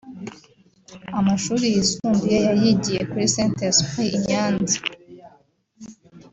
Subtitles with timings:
[1.19, 4.77] Amashuri yisumbuye yayigiye kuri Sainte Esprit Nyanza